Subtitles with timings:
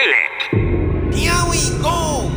[0.00, 1.14] toilet.
[1.14, 2.30] Here we go!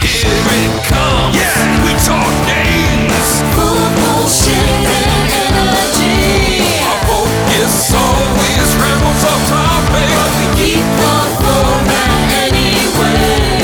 [0.00, 1.36] Here it comes.
[1.36, 3.28] Yeah, we talk games.
[3.52, 6.64] Full of bullshit and energy.
[6.80, 10.08] Our focus always rambles off topic.
[10.16, 12.10] but We keep the format
[12.48, 13.60] anyway.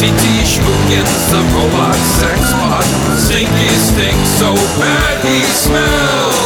[0.00, 2.86] TT Schmookins, the robot sex bot.
[3.18, 6.45] Stinky stink so bad he smells.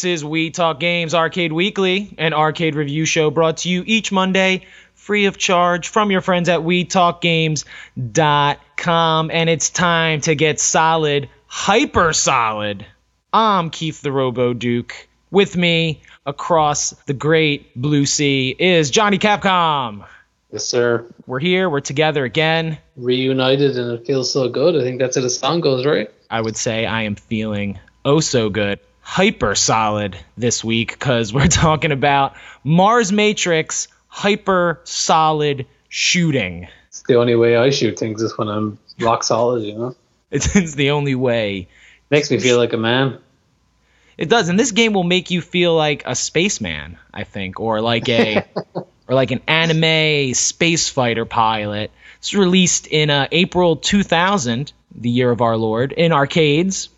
[0.00, 4.10] This is We Talk Games Arcade Weekly, an arcade review show brought to you each
[4.10, 4.62] Monday
[4.94, 9.30] free of charge from your friends at WeTalkGames.com.
[9.30, 12.86] And it's time to get solid, hyper solid.
[13.30, 15.06] I'm Keith the Robo Duke.
[15.30, 20.06] With me across the great blue sea is Johnny Capcom.
[20.50, 21.04] Yes, sir.
[21.26, 22.78] We're here, we're together again.
[22.96, 24.76] Reunited and it feels so good.
[24.76, 26.10] I think that's how the song goes, right?
[26.30, 28.80] I would say I am feeling oh so good,
[29.10, 36.68] hyper solid this week because we're talking about Mars Matrix hyper solid shooting.
[36.86, 39.96] It's the only way I shoot things is when I'm rock solid, you know?
[40.30, 41.66] It's, it's the only way.
[42.08, 43.18] Makes me feel like a man.
[44.16, 47.80] It does, and this game will make you feel like a spaceman, I think, or
[47.80, 48.86] like a or
[49.16, 51.90] like an anime space fighter pilot.
[52.18, 56.90] It's released in uh, April 2000, the year of our Lord, in arcades.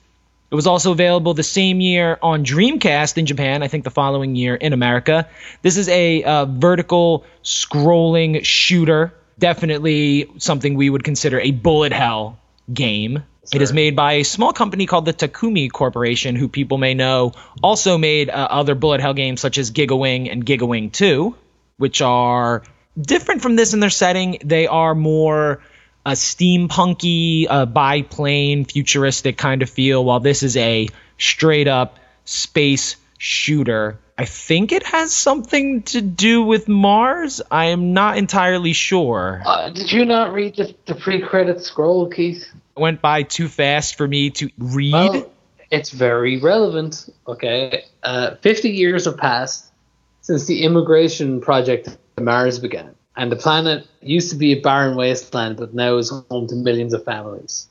[0.53, 4.37] It was also available the same year on Dreamcast in Japan, I think the following
[4.37, 5.27] year in America.
[5.63, 12.39] This is a uh, vertical scrolling shooter, definitely something we would consider a bullet hell
[12.71, 13.23] game.
[13.51, 17.33] It is made by a small company called the Takumi Corporation, who people may know
[17.63, 21.35] also made uh, other bullet hell games such as Gigawing and Gigawing 2,
[21.79, 22.63] which are
[23.01, 24.37] different from this in their setting.
[24.45, 25.63] They are more
[26.05, 32.97] a steampunky, uh, biplane, futuristic kind of feel, while this is a straight up space
[33.19, 33.99] shooter.
[34.19, 37.41] I think it has something to do with Mars.
[37.51, 39.43] I am not entirely sure.
[39.45, 42.47] Uh, did you not read the, the pre-credit scroll, Keith?
[42.77, 44.93] It went by too fast for me to read.
[44.93, 45.33] Well,
[45.71, 47.09] it's very relevant.
[47.27, 49.73] Okay, uh, fifty years have passed
[50.21, 54.97] since the immigration project to Mars began, and the planet used to be a barren
[54.97, 57.69] wasteland, but now is home to millions of families.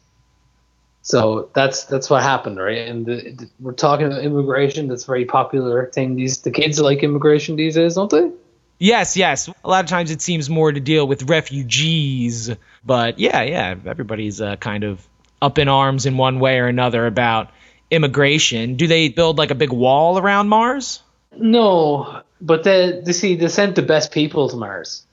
[1.04, 2.88] So that's that's what happened, right?
[2.88, 4.88] And the, the, we're talking about immigration.
[4.88, 6.16] That's a very popular thing.
[6.16, 8.32] These the kids like immigration these days, don't they?
[8.78, 9.48] Yes, yes.
[9.64, 12.52] A lot of times it seems more to deal with refugees,
[12.84, 15.08] but yeah, yeah, everybody's uh, kind of
[15.42, 17.52] up in arms in one way or another about
[17.90, 18.76] immigration.
[18.76, 21.02] Do they build like a big wall around Mars?
[21.36, 25.06] No, but they, they see they sent the best people to Mars,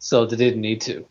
[0.00, 1.06] so they didn't need to.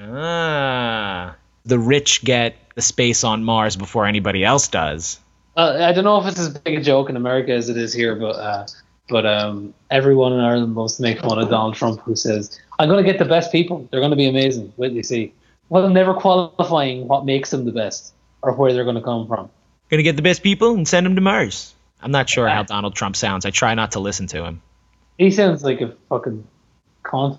[0.00, 5.20] Ah, the rich get the space on Mars before anybody else does.
[5.56, 7.92] Uh, I don't know if it's as big a joke in America as it is
[7.92, 8.66] here, but uh,
[9.08, 12.88] but um, everyone in Ireland loves to make fun of Donald Trump, who says, "I'm
[12.88, 13.86] going to get the best people.
[13.90, 15.32] They're going to be amazing." Wait till you see.
[15.68, 18.12] Well, never qualifying what makes them the best
[18.42, 19.50] or where they're going to come from.
[19.90, 21.74] Gonna get the best people and send them to Mars.
[22.00, 23.44] I'm not sure how Donald Trump sounds.
[23.44, 24.62] I try not to listen to him.
[25.18, 26.46] He sounds like a fucking
[27.04, 27.38] cunt.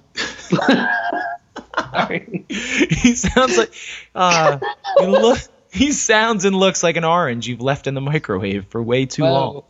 [2.50, 3.74] He sounds like
[4.14, 4.60] uh,
[5.00, 5.40] he, look,
[5.72, 9.24] he sounds and looks like an orange you've left in the microwave for way too
[9.24, 9.64] long.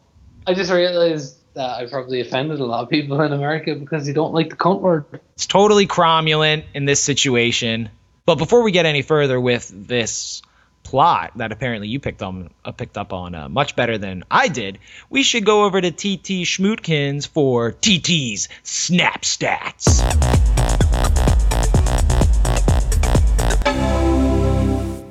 [0.45, 4.13] I just realized that I probably offended a lot of people in America because they
[4.13, 5.05] don't like the cunt word.
[5.35, 7.89] It's totally cromulent in this situation.
[8.25, 10.41] But before we get any further with this
[10.83, 14.47] plot that apparently you picked on uh, picked up on uh, much better than I
[14.47, 20.01] did, we should go over to TT Schmootkins for TT's Snap Stats.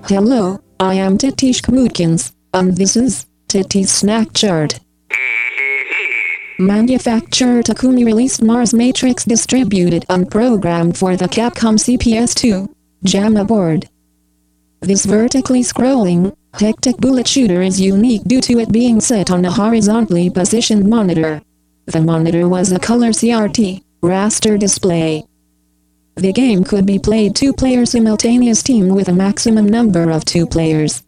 [0.08, 4.80] Hello, I am Titish Kmutkins, and this is Titi's Snack Chart.
[6.58, 12.68] Manufacturer Takumi released Mars Matrix distributed and programmed for the Capcom CPS2
[13.04, 13.88] JAMMA board.
[14.80, 19.50] This vertically scrolling, hectic bullet shooter is unique due to it being set on a
[19.50, 21.42] horizontally positioned monitor.
[21.86, 25.24] The monitor was a color CRT raster display.
[26.16, 31.02] The game could be played two-player simultaneous team with a maximum number of two players.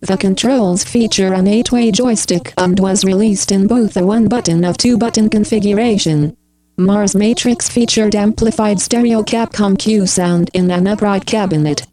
[0.00, 5.30] The controls feature an 8-way joystick and was released in both a one-button of two-button
[5.30, 6.36] configuration.
[6.76, 11.86] Mars Matrix featured amplified stereo Capcom Q sound in an upright cabinet.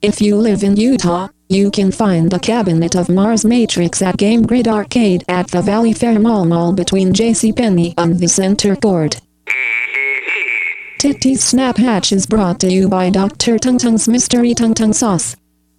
[0.00, 4.42] If you live in Utah, You can find the Cabinet of Mars Matrix at Game
[4.42, 9.18] Grid Arcade at the Valley Fair Mall Mall between JCPenney and the Center Court.
[10.98, 13.58] Titty Snap Hatch is brought to you by Dr.
[13.58, 15.36] Tung Tung's Mystery Tung Tung Sauce.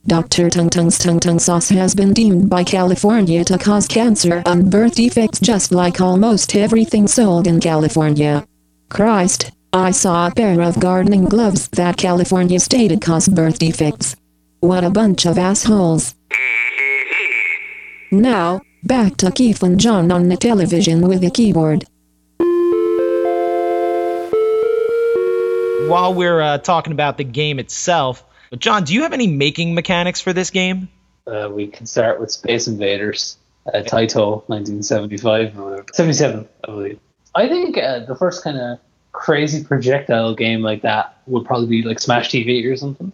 [0.07, 0.49] Dr.
[0.49, 4.95] Tung Tung's Tung Tung Sauce has been deemed by California to cause cancer and birth
[4.95, 8.43] defects just like almost everything sold in California.
[8.89, 14.15] Christ, I saw a pair of gardening gloves that California stated caused birth defects.
[14.61, 16.15] What a bunch of assholes.
[18.11, 21.85] Now, back to Keith and John on the television with the keyboard.
[25.87, 28.25] While we're uh, talking about the game itself,
[28.57, 30.89] John, do you have any making mechanics for this game?
[31.27, 33.37] Uh, we can start with Space Invaders,
[33.67, 36.99] uh, Taito, 1975 or 77, I believe.
[37.35, 38.79] I think uh, the first kind of
[39.11, 43.11] crazy projectile game like that would probably be like Smash TV or something.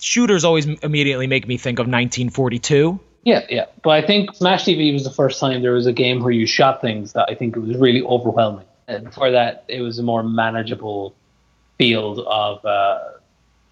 [0.00, 2.98] Shooters always immediately make me think of 1942.
[3.24, 3.66] Yeah, yeah.
[3.82, 6.46] But I think Smash TV was the first time there was a game where you
[6.46, 8.66] shot things that I think it was really overwhelming.
[8.88, 11.14] And before that, it was a more manageable
[11.78, 12.98] field of uh,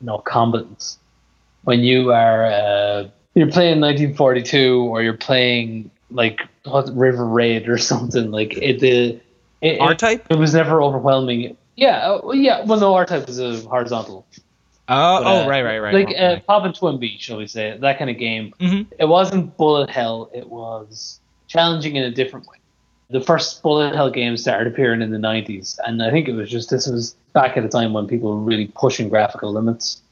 [0.00, 0.98] you know combatants.
[1.64, 7.78] When you are uh, you're playing 1942 or you're playing like what, River Raid or
[7.92, 8.80] something like it.
[8.80, 9.20] The
[9.60, 10.26] it, R type?
[10.30, 11.56] it was never overwhelming.
[11.76, 12.64] Yeah, uh, yeah.
[12.64, 14.26] Well, no, R type was a horizontal.
[14.90, 15.94] Oh, But, oh, uh, right, right, right.
[15.94, 18.54] Like uh, Pop'n TwinBee, shall we say, that kind of game.
[18.58, 18.86] Mhm.
[18.98, 20.30] It wasn't bullet hell.
[20.32, 22.56] It was challenging in a different way.
[23.10, 26.50] The first bullet hell games started appearing in the 90s, and I think it was
[26.50, 30.02] just this was back at a time when people were really pushing graphical limits.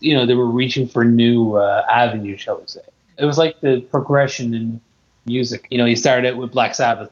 [0.00, 2.80] You know, they were reaching for new uh, avenues, shall we say.
[3.18, 4.80] It was like the progression in
[5.26, 5.66] music.
[5.70, 7.10] You know, you started out with Black Sabbath,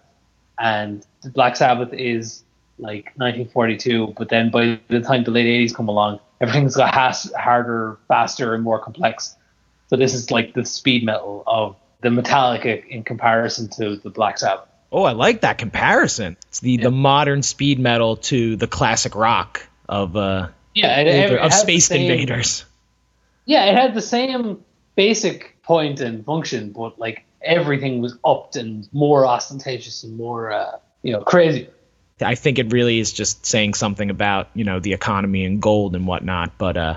[0.61, 2.43] and Black Sabbath is
[2.79, 7.33] like 1942, but then by the time the late 80s come along, everything's got has-
[7.37, 9.35] harder, faster, and more complex.
[9.89, 14.39] So this is like the speed metal of the Metallica in comparison to the Black
[14.39, 14.69] Sabbath.
[14.93, 16.37] oh, I like that comparison.
[16.49, 21.37] It's the, the modern speed metal to the classic rock of uh, Yeah, it, older-
[21.37, 22.65] it of Space same- Invaders.
[23.45, 24.63] Yeah, it had the same
[24.95, 30.79] basic point and function, but like everything was upped and more ostentatious and more, uh,
[31.03, 31.69] you know, crazy.
[32.21, 35.95] I think it really is just saying something about you know the economy and gold
[35.95, 36.59] and whatnot.
[36.59, 36.97] But uh,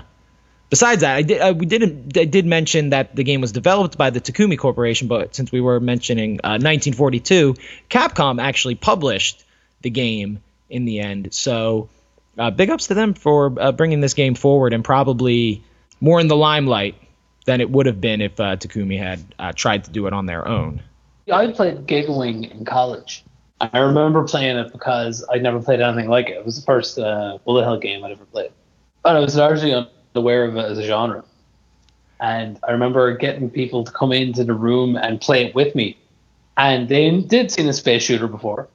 [0.70, 3.96] besides that, I did uh, we didn't I did mention that the game was developed
[3.96, 7.54] by the Takumi Corporation, but since we were mentioning uh, 1942,
[7.88, 9.44] Capcom actually published
[9.82, 11.32] the game in the end.
[11.32, 11.88] So
[12.38, 15.62] uh, big ups to them for uh, bringing this game forward and probably
[16.00, 16.96] more in the limelight
[17.44, 20.26] than it would have been if uh, Takumi had uh, tried to do it on
[20.26, 20.82] their own.
[21.32, 23.24] I played Gigawing in college.
[23.60, 26.36] I remember playing it because I'd never played anything like it.
[26.36, 28.50] It was the first uh, bullet hell game I'd ever played.
[29.04, 31.24] And I was largely unaware of it as a genre.
[32.20, 35.96] And I remember getting people to come into the room and play it with me.
[36.56, 38.68] And they did seen a space shooter before.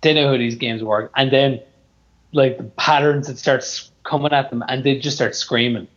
[0.00, 1.10] They know how these games work.
[1.16, 1.60] And then,
[2.32, 5.88] like, the patterns that starts coming at them, and they just start screaming.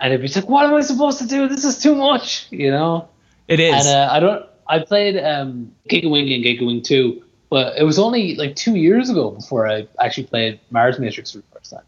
[0.00, 1.48] And it'd be like, what am I supposed to do?
[1.48, 3.08] This is too much, you know?
[3.48, 3.86] It is.
[3.86, 4.46] And uh, I don't.
[4.66, 8.76] I played um, Giga Wing and Giga Wing Two, but it was only like two
[8.76, 11.82] years ago before I actually played Mars Matrix for the first time.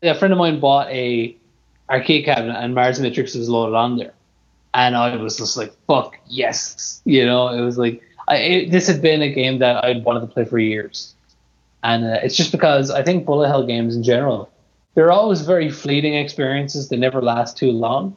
[0.00, 1.36] Yeah, a friend of mine bought a
[1.90, 4.14] arcade cabinet, and Mars Matrix was loaded on there,
[4.72, 8.86] and I was just like, "Fuck yes!" You know, it was like I, it, this
[8.86, 11.14] had been a game that I'd wanted to play for years,
[11.82, 14.48] and uh, it's just because I think bullet hell games in general,
[14.94, 16.88] they're always very fleeting experiences.
[16.88, 18.16] They never last too long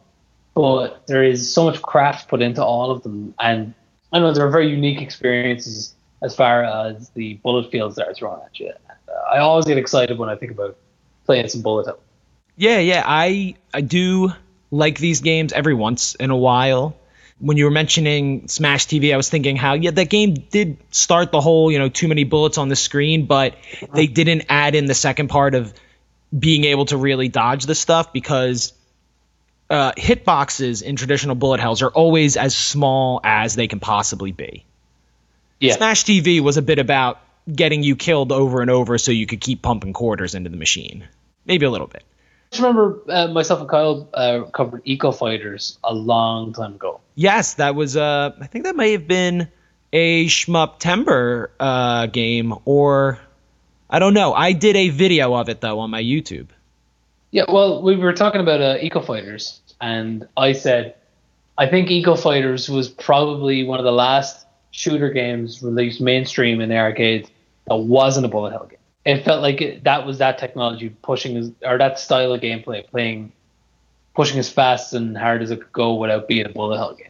[0.56, 3.74] but there is so much craft put into all of them, and
[4.12, 8.40] I know they're very unique experiences as far as the bullet fields that are thrown
[8.44, 8.72] at you.
[8.90, 10.78] Uh, I always get excited when I think about
[11.26, 12.00] playing some bullet hell.
[12.56, 14.32] Yeah, yeah, I I do
[14.72, 16.96] like these games every once in a while.
[17.38, 21.34] When you were mentioning Smash TV, I was thinking how yeah that game did start
[21.34, 23.58] the whole you know too many bullets on the screen, but
[23.94, 25.74] they didn't add in the second part of
[26.38, 28.74] being able to really dodge the stuff because
[29.70, 34.66] uh, hitboxes in traditional bullet hells are always as small as they can possibly be.
[35.60, 37.20] Yeah, Smash TV was a bit about
[37.52, 41.08] getting you killed over and over so you could keep pumping quarters into the machine.
[41.46, 42.04] Maybe a little bit.
[42.04, 47.02] I just remember uh, myself and Kyle uh, covered Eco Fighters a long time ago.
[47.16, 47.96] Yes, that was.
[47.98, 49.50] Uh, I think that may have been
[49.94, 53.20] a Shmup Timber uh, game, or
[53.90, 54.34] I don't know.
[54.34, 56.48] I did a video of it though on my YouTube.
[57.32, 60.96] Yeah, well, we were talking about uh, Eco Fighters, and I said
[61.58, 66.70] I think Eco Fighters was probably one of the last shooter games released mainstream in
[66.70, 67.30] the arcades
[67.68, 68.80] that wasn't a bullet hell game.
[69.06, 73.32] It felt like it, that was that technology pushing, or that style of gameplay, playing
[74.16, 77.10] pushing as fast and hard as it could go without being a bullet hell game.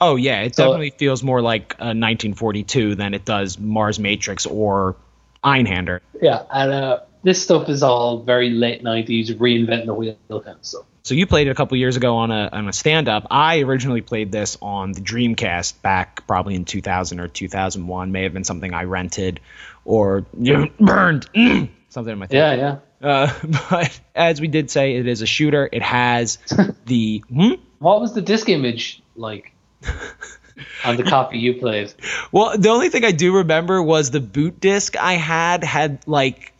[0.00, 4.46] Oh yeah, it So- definitely feels more like uh, 1942 than it does Mars Matrix
[4.46, 4.96] or
[5.44, 6.00] Einhander.
[6.20, 10.64] Yeah, and uh, this stuff is all very late '90s, reinventing the wheel kind of
[10.64, 10.84] stuff.
[11.08, 13.26] So you played it a couple years ago on a on a stand up.
[13.30, 18.12] I originally played this on the Dreamcast back probably in 2000 or 2001.
[18.12, 19.40] May have been something I rented
[19.86, 21.26] or you know, burned
[21.88, 22.78] something in my Yeah, yeah.
[23.00, 23.32] Uh,
[23.70, 25.66] but as we did say, it is a shooter.
[25.72, 26.36] It has
[26.84, 27.52] the hmm?
[27.78, 29.52] What was the disc image like
[30.84, 31.92] on the copy you played?
[32.32, 36.52] Well, the only thing I do remember was the boot disc I had had like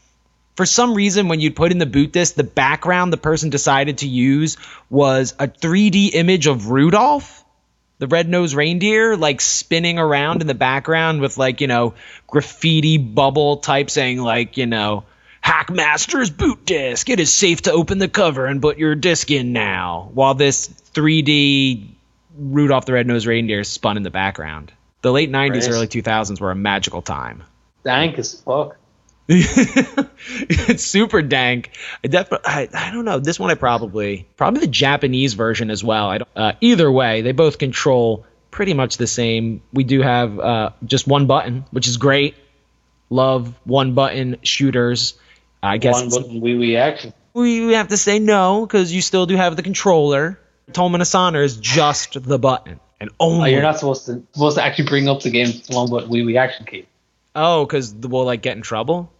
[0.58, 3.98] for some reason when you'd put in the boot disc, the background the person decided
[3.98, 4.56] to use
[4.90, 7.44] was a 3D image of Rudolph,
[7.98, 11.94] the red-nosed reindeer, like spinning around in the background with like, you know,
[12.26, 15.04] graffiti bubble type saying like, you know,
[15.44, 17.08] Hackmaster's boot disc.
[17.08, 20.10] It is safe to open the cover and put your disc in now.
[20.12, 21.86] While this 3D
[22.38, 24.72] Rudolph the Red-Nosed Reindeer spun in the background.
[25.02, 25.70] The late 90s, Right.
[25.70, 27.42] early 2000s were a magical time.
[27.84, 28.76] Dank as fuck.
[29.30, 31.70] it's super dank.
[32.02, 33.18] I, def- I, I don't know.
[33.18, 36.08] This one I probably probably the Japanese version as well.
[36.08, 39.62] I don't, uh, either way, they both control pretty much the same.
[39.72, 42.36] We do have uh, just one button, which is great.
[43.10, 45.14] Love one button shooters.
[45.62, 47.12] I guess One button wee wee action.
[47.34, 50.38] we have to say no because you still do have the controller.
[50.72, 53.52] Toman Asana is just the button and Oh, only.
[53.52, 56.36] you're not supposed to supposed to actually bring up the game one button we wee
[56.36, 56.86] action key.
[57.34, 59.10] Oh, because we'll like get in trouble.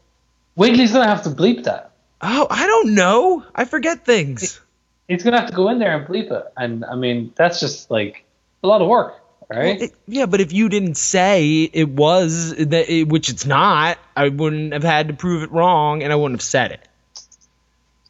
[0.56, 1.92] Wiggly's gonna have to bleep that.
[2.20, 3.44] Oh, I don't know.
[3.54, 4.60] I forget things.
[5.06, 7.90] He's gonna have to go in there and bleep it, and I mean that's just
[7.90, 8.24] like
[8.62, 9.80] a lot of work, right?
[9.82, 14.28] It- yeah, but if you didn't say it was that, it, which it's not, I
[14.28, 16.80] wouldn't have had to prove it wrong, and I wouldn't have said it.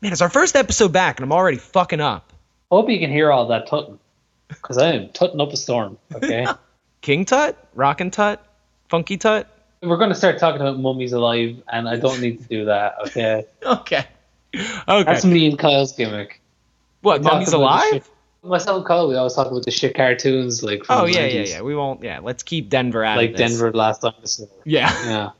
[0.00, 2.32] Man, it's our first episode back, and I'm already fucking up.
[2.70, 3.98] Hope you can hear all that tutting,
[4.48, 5.98] because I am tutting up a storm.
[6.14, 6.46] Okay,
[7.00, 8.44] King Tut, Rockin' Tut,
[8.88, 9.46] Funky Tut.
[9.82, 12.96] we're gonna start talking about mummies alive, and I don't need to do that.
[13.06, 14.04] Okay, Okay,
[14.54, 15.02] okay.
[15.04, 16.40] that's me and Kyle's gimmick.
[17.00, 17.20] what?
[17.20, 17.84] We Mummies alive?
[17.90, 18.10] shit-
[18.44, 21.42] Myself and Kyle, we always talk about the shit cartoons like from Oh yeah, yeah,
[21.42, 21.60] 90s, yeah.
[21.62, 22.04] We won't.
[22.04, 23.34] Yeah, let's keep Denver out like.
[23.34, 24.12] Denver Last time.
[24.64, 24.88] Yeah.
[25.04, 25.30] Yeah.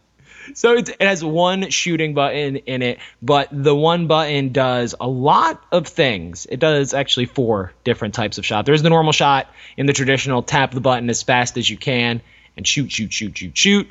[0.55, 5.09] So it's, it has one shooting button in it, but the one button does a
[5.09, 6.47] lot of things.
[6.47, 8.67] It does actually four different types of shot.
[8.67, 12.23] There's the normal shot in the traditional tap the button as fast as you can
[12.57, 13.89] and shoot, shoot, shoot, shoot, shoot.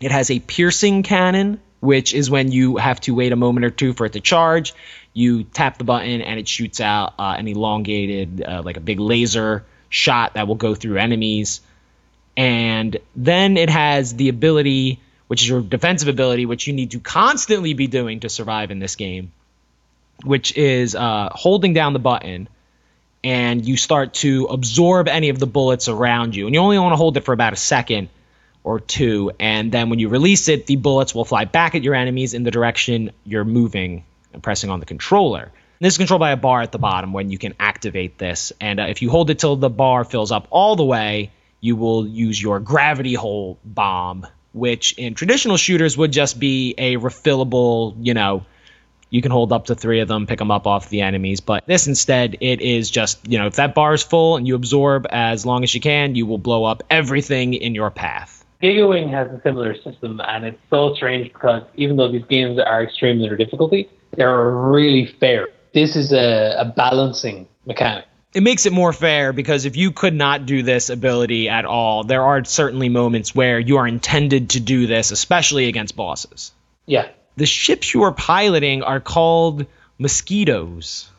[0.00, 3.70] It has a piercing cannon, which is when you have to wait a moment or
[3.70, 4.74] two for it to charge.
[5.12, 9.00] You tap the button and it shoots out uh, an elongated, uh, like a big
[9.00, 11.60] laser shot that will go through enemies
[12.36, 17.00] and then it has the ability which is your defensive ability which you need to
[17.00, 19.32] constantly be doing to survive in this game
[20.24, 22.48] which is uh, holding down the button
[23.24, 26.46] and you start to absorb any of the bullets around you.
[26.46, 28.08] And you only want to hold it for about a second
[28.64, 31.96] or two and then when you release it the bullets will fly back at your
[31.96, 35.50] enemies in the direction you're moving and pressing on the controller.
[35.80, 38.52] This is controlled by a bar at the bottom when you can activate this.
[38.60, 41.74] And uh, if you hold it till the bar fills up all the way you
[41.74, 47.96] will use your gravity hole bomb, which in traditional shooters would just be a refillable,
[48.00, 48.44] you know,
[49.10, 51.40] you can hold up to three of them, pick them up off the enemies.
[51.40, 54.54] But this instead, it is just, you know, if that bar is full and you
[54.54, 58.44] absorb as long as you can, you will blow up everything in your path.
[58.62, 62.84] Gigawing has a similar system, and it's so strange because even though these games are
[62.84, 65.48] extreme in their difficulty, they're really fair.
[65.74, 68.06] This is a, a balancing mechanic.
[68.34, 72.04] It makes it more fair because if you could not do this ability at all,
[72.04, 76.52] there are certainly moments where you are intended to do this, especially against bosses.
[76.86, 77.08] Yeah.
[77.36, 79.66] The ships you are piloting are called
[79.98, 81.10] mosquitoes.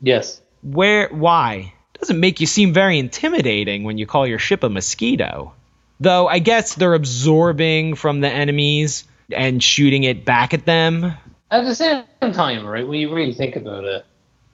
[0.00, 0.40] Yes.
[0.62, 1.72] Where why?
[2.00, 5.54] Doesn't make you seem very intimidating when you call your ship a mosquito.
[6.00, 11.14] Though I guess they're absorbing from the enemies and shooting it back at them.
[11.50, 14.04] At the same time, right, when you really think about it,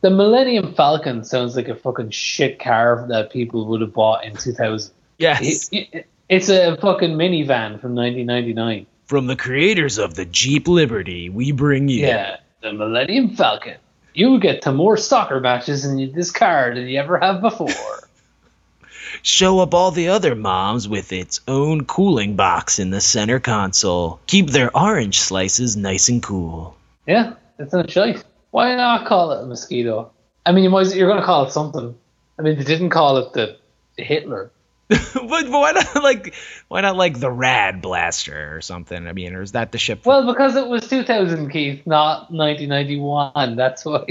[0.04, 4.36] the Millennium Falcon sounds like a fucking shit car that people would have bought in
[4.36, 4.92] 2000.
[5.16, 5.70] Yes.
[5.72, 8.84] It- it- it's a fucking minivan from 1999.
[9.06, 13.76] From the creators of the Jeep Liberty, we bring you Yeah, the Millennium Falcon.
[14.12, 17.70] You will get to more soccer matches in this car than you ever have before.
[19.22, 24.20] Show up all the other moms with its own cooling box in the center console.
[24.26, 26.76] Keep their orange slices nice and cool.
[27.06, 28.22] yeah, it's a choice.
[28.54, 30.12] Why not call it a mosquito?
[30.46, 31.92] I mean, you might, you're going to call it something.
[32.38, 33.56] I mean, they didn't call it the
[33.96, 34.52] Hitler.
[34.88, 36.34] but, but why not like
[36.68, 39.08] why not like the Rad Blaster or something?
[39.08, 40.06] I mean, or is that the ship?
[40.06, 43.56] Well, because it was 2000, Keith, not 1991.
[43.56, 44.06] That's why.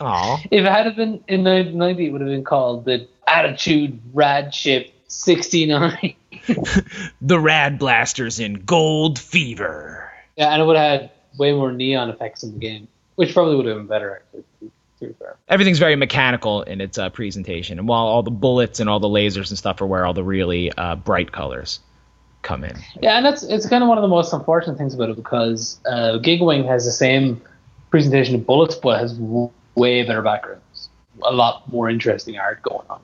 [0.00, 0.42] Aw.
[0.50, 4.92] If it had been in 1990, it would have been called the Attitude Rad Ship
[5.06, 6.16] 69.
[7.20, 10.10] The Rad Blasters in Gold Fever.
[10.36, 13.56] yeah, and it would have had way more neon effects in the game, which probably
[13.56, 15.36] would have been better, actually, to be- fair.
[15.48, 19.08] Everything's very mechanical in its uh, presentation, and while all the bullets and all the
[19.08, 21.80] lasers and stuff are where all the really uh, bright colors
[22.42, 22.76] come in.
[23.00, 25.80] Yeah, and that's it's kind of one of the most unfortunate things about it because
[25.86, 27.40] uh, Gigawing has the same
[27.90, 30.88] presentation of bullets, but has w- way better backgrounds,
[31.22, 33.00] a lot more interesting art going on.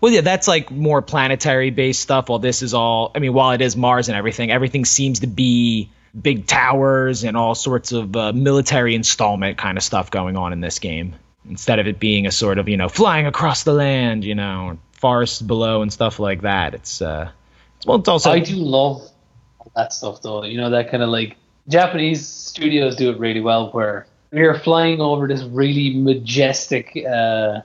[0.00, 2.28] Well, yeah, that's like more planetary based stuff.
[2.28, 5.26] While this is all, I mean, while it is Mars and everything, everything seems to
[5.26, 10.52] be big towers and all sorts of uh, military installment kind of stuff going on
[10.52, 11.14] in this game.
[11.48, 14.78] Instead of it being a sort of, you know, flying across the land, you know,
[14.92, 16.74] forests below and stuff like that.
[16.74, 17.30] It's, uh,
[17.76, 18.30] it's, well, it's also.
[18.30, 19.08] I do love
[19.76, 20.44] that stuff though.
[20.44, 21.36] You know that kind of like
[21.68, 27.60] Japanese studios do it really well, where you're flying over this really majestic uh,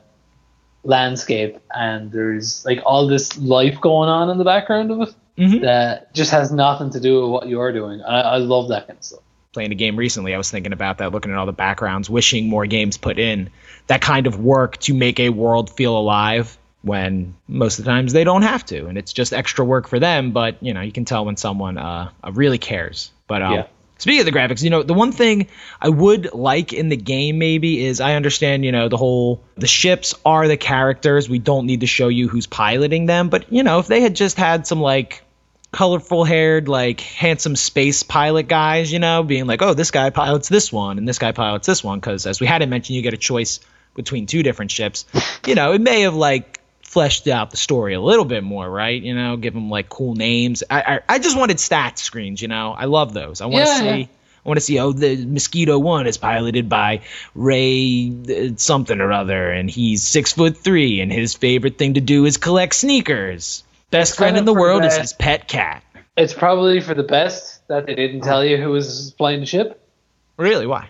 [0.84, 5.62] landscape, and there's like all this life going on in the background of it Mhm.
[5.62, 8.02] that just has nothing to do with what you're doing.
[8.02, 9.20] I, I love that kind of stuff.
[9.54, 12.50] playing a game recently, I was thinking about that, looking at all the backgrounds, wishing
[12.50, 13.52] more games put in
[13.88, 18.14] that kind of work to make a world feel alive when most of the times
[18.14, 18.88] they don't have to.
[18.88, 21.78] And it's just extra work for them, but you know, you can tell when someone
[21.78, 23.12] uh, uh, really cares.
[23.28, 23.66] But um, Yeah.
[24.04, 25.48] Speaking of the graphics, you know, the one thing
[25.82, 29.68] I would like in the game maybe is I understand, you know, the whole the
[29.68, 31.30] ships are the characters.
[31.30, 34.16] We don't need to show you who's piloting them, but you know, if they had
[34.16, 35.24] just had some like
[35.72, 40.50] colorful haired, like handsome space pilot guys, you know, being like, oh, this guy pilots
[40.50, 42.00] this one and this guy pilots this one.
[42.00, 43.62] Because as we hadn't mentioned, you get a choice
[43.96, 45.06] between two different ships.
[45.48, 46.60] You know, it may have like
[46.94, 49.02] fleshed out the story a little bit more, right?
[49.02, 50.64] You know, give them like cool names.
[50.70, 52.72] I I, I just wanted stats screens, you know.
[52.72, 53.42] I love those.
[53.42, 53.86] I want to Yeah, see.
[54.02, 54.06] yeah.
[54.46, 54.80] I want to see.
[54.80, 57.02] Oh, the Mosquito One is piloted by
[57.34, 62.02] Ray uh, something or other, and he's six foot three, and his favorite thing to
[62.02, 63.64] do is collect sneakers.
[63.90, 65.84] Best friend in the world is his pet cat.
[66.18, 69.80] It's probably for the best that they didn't tell you who was flying the ship,
[70.38, 70.68] Really?
[70.68, 70.90] Why?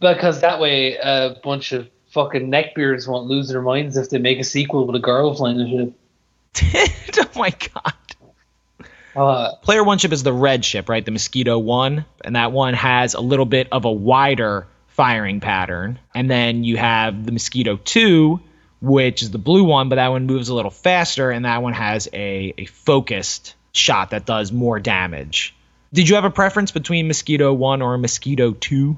[0.00, 4.38] because that way a bunch of fucking neckbeards won't lose their minds if they make
[4.38, 6.92] a sequel with a girl flying the ship.
[7.18, 7.94] oh my god.
[9.14, 11.04] Uh, Player one ship is the red ship, right?
[11.04, 15.98] The Mosquito one, and that one has a little bit of a wider firing pattern.
[16.14, 18.40] And then you have the Mosquito two,
[18.80, 21.72] which is the blue one, but that one moves a little faster, and that one
[21.72, 25.54] has a, a focused shot that does more damage.
[25.92, 28.96] Did you have a preference between Mosquito one or Mosquito two?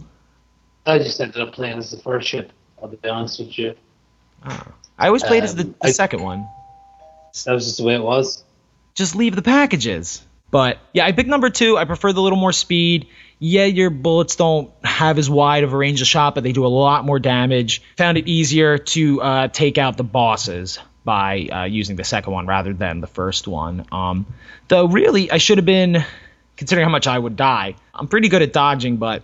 [0.85, 2.53] I just ended up playing as the first ship.
[2.83, 3.75] I'll be honest with you.
[4.45, 6.47] I always played as the, Um, the I- second one.
[7.47, 8.45] That was just the way it was.
[8.95, 10.23] just leave the packages.
[10.51, 11.79] But yeah, I picked number two.
[11.79, 13.07] I prefer the little more speed.
[13.39, 16.67] Yeah, your bullets don't have as wide of a range of shot, but they do
[16.67, 17.81] a lot more damage.
[17.97, 22.47] Found it easier to uh, take out the bosses by uh, using the second one
[22.47, 23.87] rather than the first one.
[23.91, 24.27] Um,
[24.69, 26.05] though, really, I should have been,
[26.59, 29.23] considering how much I would die, I'm pretty good at dodging, but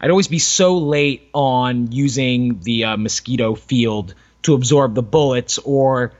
[0.00, 5.58] I'd always be so late on using the uh, mosquito field to absorb the bullets,
[5.58, 6.12] or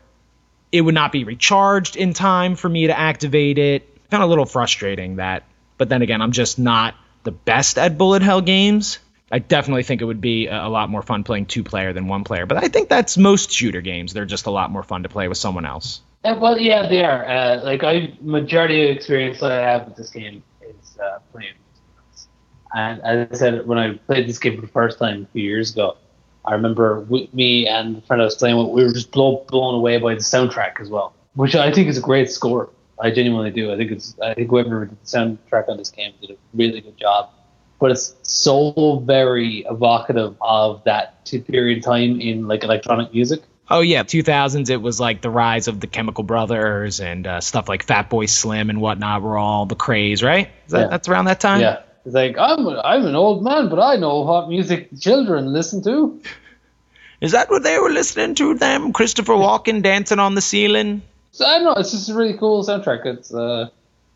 [0.73, 3.89] it would not be recharged in time for me to activate it.
[4.11, 5.45] Found a little frustrating that,
[5.79, 8.99] but then again, I'm just not the best at bullet hell games.
[9.31, 12.23] I definitely think it would be a lot more fun playing two player than one
[12.23, 14.13] player, but I think that's most shooter games.
[14.13, 16.01] They're just a lot more fun to play with someone else.
[16.25, 17.25] Uh, well, yeah, they are.
[17.25, 21.55] Uh, like I, majority of experience that I have with this game is uh, playing.
[22.75, 25.43] And as I said, when I played this game for the first time a few
[25.43, 25.97] years ago,
[26.45, 29.45] I remember we, me and the friend I was playing with, we were just blow,
[29.49, 32.71] blown away by the soundtrack as well, which I think is a great score.
[33.01, 33.73] I genuinely do.
[33.73, 34.19] I think it's.
[34.21, 37.31] I think whoever did the soundtrack on this game did a really good job.
[37.79, 43.43] But it's so very evocative of that period of time in like electronic music.
[43.69, 44.71] Oh yeah, 2000s.
[44.71, 48.71] It was like the rise of the Chemical Brothers and uh, stuff like Fatboy Slim
[48.71, 50.49] and whatnot were all the craze, right?
[50.67, 50.87] Is that, Yeah.
[50.87, 51.61] That's around that time.
[51.61, 51.83] Yeah.
[52.07, 56.23] It's like I'm I'm an old man, but I know what music children listen to.
[57.21, 58.55] Is that what they were listening to?
[58.55, 61.03] Them Christopher Walken dancing on the ceiling.
[61.33, 61.73] So I don't know.
[61.73, 63.05] It's just a really cool soundtrack.
[63.07, 63.71] It's uh,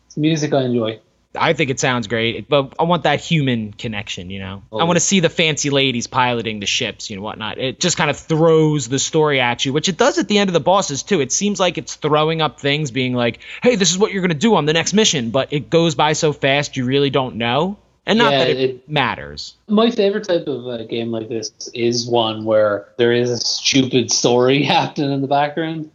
[0.07, 1.01] it's music I enjoy.
[1.33, 4.63] I think it sounds great, but I want that human connection, you know.
[4.71, 4.85] I Oh.
[4.85, 7.57] want to see the fancy ladies piloting the ships, you know, whatnot.
[7.57, 10.49] It just kind of throws the story at you, which it does at the end
[10.49, 11.21] of the bosses too.
[11.21, 14.33] It seems like it's throwing up things, being like, "Hey, this is what you're gonna
[14.33, 17.77] do on the next mission," but it goes by so fast you really don't know.
[18.05, 19.53] And not Yeah, that it, it- matters.
[19.69, 24.11] My favorite type of uh, game like this is one where there is a stupid
[24.11, 25.91] story happening in the background,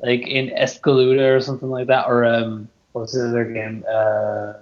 [0.00, 3.84] like in Espgaluda or something like that, or um, what's the other game?
[3.90, 4.54] Uh,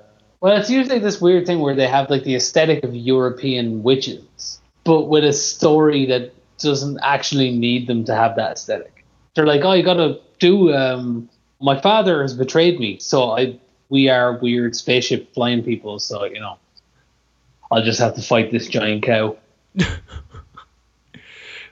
[0.44, 4.60] well, it's usually this weird thing where they have like the aesthetic of European witches,
[4.84, 9.06] but with a story that doesn't actually need them to have that aesthetic.
[9.34, 10.74] They're like, oh, you gotta do.
[10.74, 11.30] Um,
[11.62, 15.98] my father has betrayed me, so I we are weird spaceship flying people.
[15.98, 16.58] So you know,
[17.72, 19.38] I'll just have to fight this giant cow.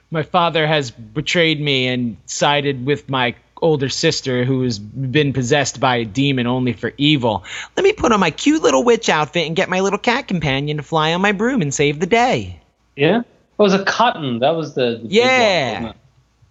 [0.09, 5.79] My father has betrayed me and sided with my older sister who has been possessed
[5.79, 7.43] by a demon only for evil.
[7.75, 10.77] Let me put on my cute little witch outfit and get my little cat companion
[10.77, 12.59] to fly on my broom and save the day.
[12.95, 13.25] Yeah, it
[13.57, 14.39] was a cotton.
[14.39, 15.83] That was the, the Yeah.
[15.83, 15.93] one.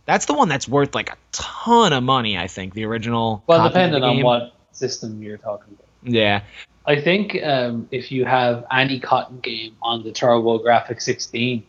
[0.07, 2.75] That's the one that's worth like a ton of money, I think.
[2.75, 3.44] The original.
[3.46, 6.12] Well, copy of the depending on what system you're talking about.
[6.14, 6.42] Yeah.
[6.85, 11.62] I think um, if you have any cotton game on the Turbo TurboGrafx 16,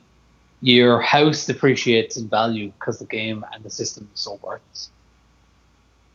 [0.62, 4.88] your house depreciates in value because the game and the system is so worth it.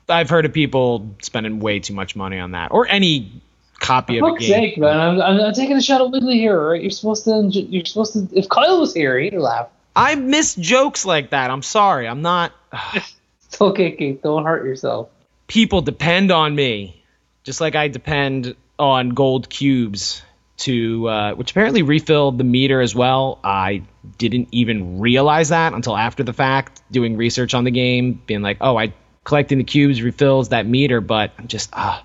[0.08, 3.42] I've heard of people spending way too much money on that, or any
[3.78, 4.52] copy For of a fuck's game.
[4.52, 4.98] sake, man!
[4.98, 6.70] I'm, I'm, I'm taking a shot at Whitley here.
[6.70, 6.80] Right?
[6.80, 7.42] You're supposed to.
[7.50, 8.28] You're supposed to.
[8.32, 9.68] If Kyle was here, he'd laugh.
[9.94, 11.50] I miss jokes like that.
[11.50, 12.08] I'm sorry.
[12.08, 12.52] I'm not.
[13.50, 14.20] It's okay, Keith.
[14.22, 15.08] Don't hurt yourself.
[15.46, 17.02] People depend on me,
[17.44, 20.22] just like I depend on gold cubes
[20.58, 23.38] to, uh, which apparently refilled the meter as well.
[23.42, 23.84] I
[24.18, 28.58] didn't even realize that until after the fact, doing research on the game, being like,
[28.60, 28.92] oh, I
[29.28, 32.02] collecting the cubes refills that meter, but I'm just ah,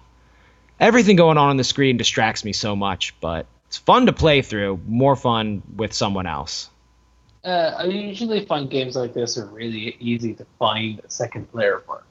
[0.80, 3.16] everything going on on the screen distracts me so much.
[3.22, 6.70] But it's fun to play through, more fun with someone else.
[7.46, 11.82] Uh, I usually find games like this are really easy to find a second player
[11.86, 12.04] for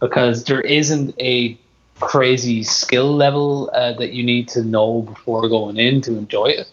[0.00, 1.58] because there isn't a
[2.00, 6.70] crazy skill level uh, that you need to know before going in to enjoy it.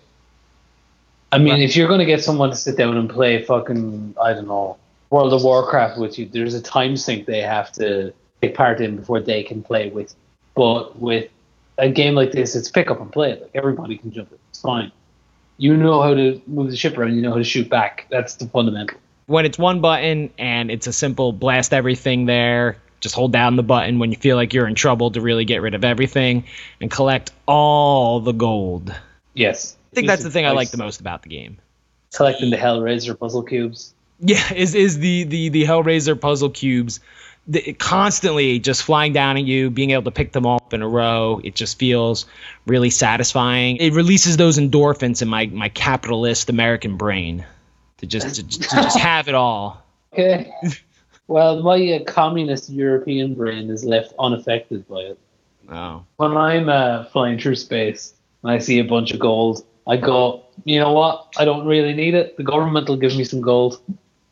[1.32, 4.34] I mean, if you're going to get someone to sit down and play fucking, I
[4.34, 4.78] don't know,
[5.14, 8.96] World of Warcraft with you, there's a time sink they have to take part in
[8.98, 10.18] before they can play with you.
[10.56, 11.30] But with
[11.78, 13.40] a game like this, it's pick up and play.
[13.40, 14.40] Like everybody can jump in.
[14.50, 14.92] It's fine.
[15.58, 17.16] You know how to move the ship around.
[17.16, 18.08] You know how to shoot back.
[18.10, 18.98] That's the fundamental.
[19.28, 23.64] when it's one button and it's a simple blast everything there just hold down the
[23.64, 26.44] button when you feel like you're in trouble to really get rid of everything
[26.82, 28.94] and collect all the gold
[29.34, 29.78] Yes.
[29.92, 31.58] i think that's the thing i like the most about the game
[32.16, 33.94] Collecting the Hellraiser puzzle cubes.
[34.24, 37.00] Yeah is is the the the hellraiser puzzle cubes
[37.46, 40.88] the, constantly just flying down at you being able to pick them up in a
[40.88, 42.26] row it just feels
[42.66, 47.46] really satisfying it releases those endorphins in my my capitalist american brain
[47.98, 49.84] to just to, to just have it all
[50.14, 50.52] Okay.
[51.28, 55.20] well, my uh, communist European brain is left unaffected by it.
[55.70, 59.98] oh When I'm uh, flying through space and I see a bunch of gold, I
[59.98, 61.34] go, you know what?
[61.38, 62.38] I don't really need it.
[62.38, 63.82] The government will give me some gold.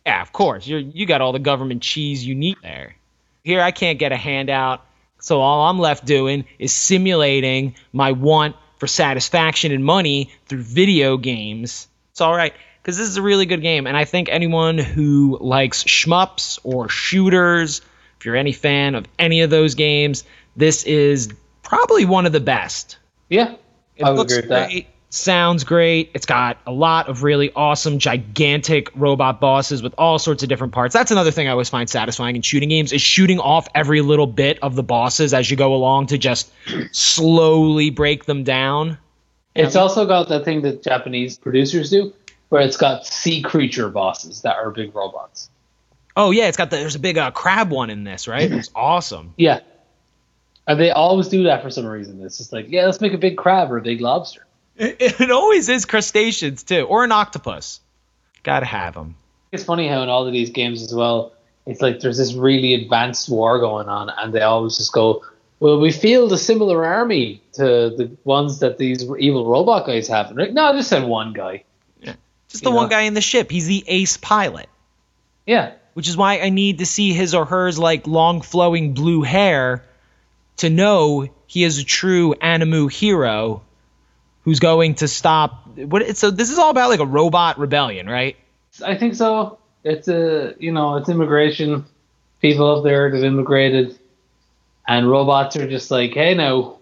[0.06, 0.66] Yeah, of course.
[0.66, 2.96] You you got all the government cheese you need there.
[3.44, 4.86] Here I can't get a handout,
[5.20, 11.18] so all I'm left doing is simulating my want for satisfaction and money through video
[11.18, 11.88] games.
[12.12, 15.38] It's all right because this is a really good game, and I think anyone who
[15.40, 17.82] likes shmups or shooters,
[18.20, 20.24] if you're any fan of any of those games,
[20.56, 21.30] this is
[21.62, 22.98] probably one of the best.
[23.30, 23.56] Yeah,
[23.96, 24.86] It I would looks agree with that.
[25.12, 26.12] Sounds great.
[26.14, 30.74] It's got a lot of really awesome, gigantic robot bosses with all sorts of different
[30.74, 30.94] parts.
[30.94, 34.28] That's another thing I always find satisfying in shooting games is shooting off every little
[34.28, 36.52] bit of the bosses as you go along to just
[36.92, 38.98] slowly break them down.
[39.54, 42.14] It's also got the thing that Japanese producers do,
[42.50, 45.50] where it's got sea creature bosses that are big robots.
[46.16, 48.50] Oh yeah, it's got the, there's a big uh, crab one in this, right?
[48.52, 49.34] It's awesome.
[49.38, 49.60] Yeah.
[50.68, 52.24] And they always do that for some reason.
[52.24, 54.46] It's just like, yeah, let's make a big crab or a big lobster.
[54.82, 57.80] It, it always is crustaceans too, or an octopus.
[58.42, 59.16] Gotta have them.
[59.52, 61.34] It's funny how in all of these games as well,
[61.68, 65.24] it's like there's this really advanced war going on, and they always just go,
[65.60, 70.30] "Well, we field a similar army to the ones that these evil robot guys have."
[70.30, 71.64] And like, no, just send one guy.
[72.02, 72.16] Yeah,
[72.50, 72.90] Just the You one know?
[72.90, 73.52] guy in the ship.
[73.52, 74.68] He's the ace pilot.
[75.46, 79.22] Yeah, which is why I need to see his or hers like long flowing blue
[79.22, 79.84] hair
[80.58, 83.62] to know he is a true Animu hero
[84.44, 88.36] who's going to stop what so this is all about like a robot rebellion, right?
[88.86, 89.60] I think so.
[89.84, 91.86] It's a you know, it's immigration.
[92.42, 93.98] People up there that immigrated,
[94.88, 96.80] and robots are just like, hey, no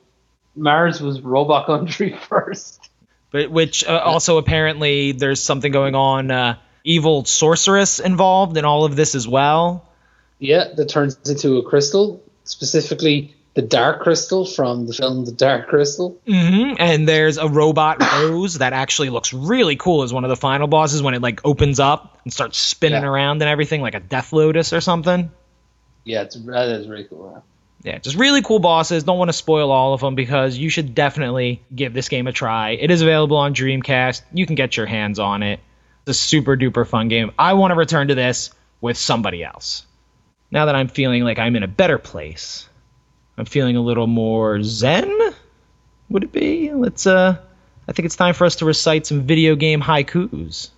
[0.56, 2.90] Mars was robot country first.
[3.32, 8.86] But which uh, also apparently there's something going on uh evil sorceress involved in all
[8.86, 9.86] of this as well.
[10.40, 15.68] Yeah, that turns into a crystal, specifically the Dark Crystal from the film The Dark
[15.68, 16.20] Crystal.
[16.26, 20.36] hmm And there's a robot Rose that actually looks really cool as one of the
[20.38, 23.10] final bosses when it like opens up and starts spinning Yeah.
[23.10, 25.32] around and everything like a Death Lotus or something.
[26.06, 27.44] Yeah, it's that is really cool.
[27.84, 29.04] Yeah, just really cool bosses.
[29.04, 32.32] Don't want to spoil all of them because you should definitely give this game a
[32.32, 32.72] try.
[32.72, 34.22] It is available on Dreamcast.
[34.34, 35.60] You can get your hands on it.
[36.06, 37.32] It's a super duper fun game.
[37.38, 39.86] I want to return to this with somebody else.
[40.52, 42.68] Now that I'm feeling like I'm in a better place,
[43.40, 45.18] I'm feeling a little more zen.
[46.10, 46.74] Would it be?
[46.74, 47.38] Let's uh
[47.88, 50.72] I think it's time for us to recite some video game haikus.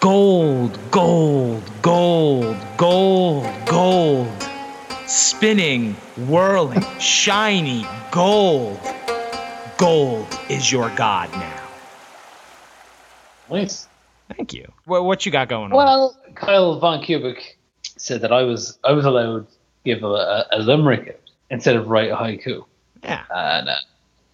[0.00, 4.46] Gold, gold, gold, gold, gold.
[5.06, 8.80] Spinning, whirling, shiny gold.
[9.76, 11.68] Gold is your god now.
[13.50, 13.86] Nice.
[14.34, 14.72] Thank you.
[14.86, 15.76] What, what you got going on?
[15.76, 17.56] Well, Kyle Von Kubick
[18.00, 21.88] said that I was I was allowed to give a, a, a limerick instead of
[21.88, 22.64] write a haiku,
[23.02, 23.24] yeah.
[23.30, 23.76] and uh,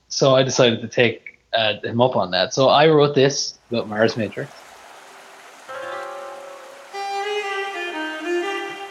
[0.08, 2.54] so I decided to take uh, him up on that.
[2.54, 4.52] So I wrote this about Mars Matrix.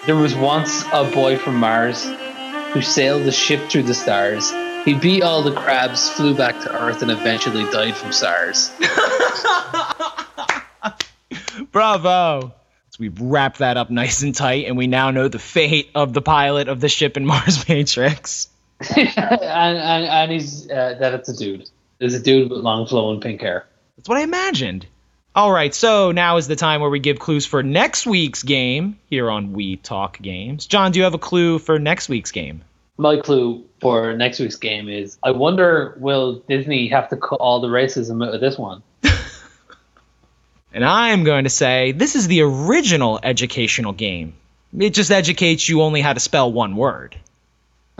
[0.05, 2.05] There was once a boy from Mars
[2.73, 4.51] who sailed the ship through the stars.
[4.83, 8.71] He beat all the crabs, flew back to Earth, and eventually died from SARS.
[11.71, 12.53] Bravo.
[12.95, 16.13] So we've wrapped that up nice and tight, and we now know the fate of
[16.13, 18.47] the pilot of the ship in Mars Matrix.
[18.95, 21.69] and, and and he's uh, that it's a dude.
[21.99, 23.67] There's a dude with long flowing pink hair.
[23.97, 24.85] That's what I imagined.
[25.35, 28.97] All right, so now is the time where we give clues for next week's game
[29.07, 30.65] here on We Talk Games.
[30.65, 32.63] John, do you have a clue for next week's game?
[32.95, 37.59] My clue for next week's game is: I wonder will Disney have to cut all
[37.59, 38.83] the racism out of this one?
[40.75, 44.33] And I'm going to say this is the original educational game.
[44.77, 47.15] It just educates you only how to spell one word.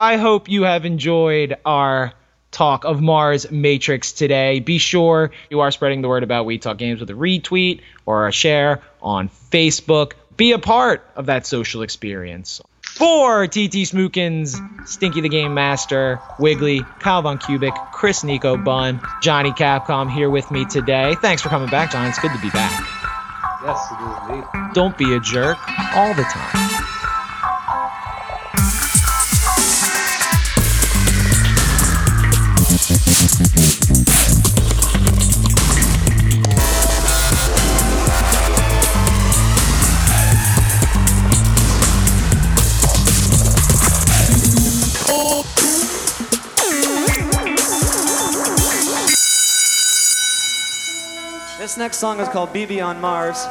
[0.00, 2.12] I hope you have enjoyed our
[2.50, 4.58] talk of Mars Matrix today.
[4.58, 8.26] Be sure you are spreading the word about We Talk Games with a retweet or
[8.26, 10.14] a share on Facebook.
[10.36, 12.60] Be a part of that social experience.
[12.96, 19.50] For TT Smookins, Stinky the Game Master, Wiggly, Kyle Von Cubic, Chris Nico Bun, Johnny
[19.50, 21.14] Capcom here with me today.
[21.20, 22.06] Thanks for coming back, John.
[22.06, 22.72] It's good to be back.
[23.62, 24.74] Yes, it is indeed.
[24.74, 25.58] Don't be a jerk
[25.94, 26.95] all the time.
[51.76, 53.46] This next song is called BB on Mars.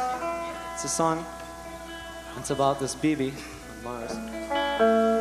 [0.74, 1.24] It's a song.
[2.36, 5.15] It's about this BB on Mars.